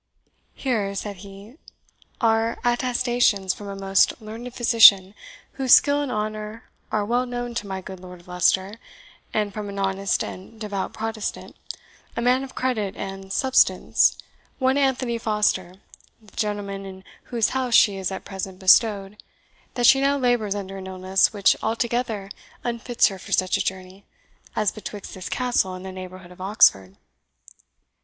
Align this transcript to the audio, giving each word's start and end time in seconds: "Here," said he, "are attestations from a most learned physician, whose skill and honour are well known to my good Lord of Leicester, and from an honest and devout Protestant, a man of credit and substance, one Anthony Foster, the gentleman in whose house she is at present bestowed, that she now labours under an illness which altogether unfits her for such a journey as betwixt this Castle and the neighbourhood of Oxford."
"Here," 0.55 0.95
said 0.95 1.17
he, 1.17 1.57
"are 2.19 2.57
attestations 2.63 3.53
from 3.53 3.67
a 3.67 3.75
most 3.75 4.19
learned 4.19 4.51
physician, 4.55 5.13
whose 5.51 5.75
skill 5.75 6.01
and 6.01 6.11
honour 6.11 6.71
are 6.91 7.05
well 7.05 7.27
known 7.27 7.53
to 7.53 7.67
my 7.67 7.81
good 7.81 7.99
Lord 7.99 8.21
of 8.21 8.27
Leicester, 8.27 8.79
and 9.31 9.53
from 9.53 9.69
an 9.69 9.77
honest 9.77 10.23
and 10.23 10.59
devout 10.59 10.91
Protestant, 10.93 11.55
a 12.17 12.19
man 12.21 12.43
of 12.43 12.55
credit 12.55 12.95
and 12.97 13.31
substance, 13.31 14.17
one 14.57 14.75
Anthony 14.75 15.19
Foster, 15.19 15.75
the 16.19 16.35
gentleman 16.35 16.83
in 16.83 17.03
whose 17.25 17.49
house 17.49 17.75
she 17.75 17.95
is 17.97 18.11
at 18.11 18.25
present 18.25 18.57
bestowed, 18.57 19.21
that 19.75 19.85
she 19.85 20.01
now 20.01 20.17
labours 20.17 20.55
under 20.55 20.77
an 20.79 20.87
illness 20.87 21.31
which 21.31 21.55
altogether 21.61 22.31
unfits 22.63 23.05
her 23.09 23.19
for 23.19 23.33
such 23.33 23.55
a 23.55 23.63
journey 23.63 24.05
as 24.55 24.71
betwixt 24.71 25.13
this 25.13 25.29
Castle 25.29 25.75
and 25.75 25.85
the 25.85 25.91
neighbourhood 25.91 26.31
of 26.31 26.41
Oxford." 26.41 26.95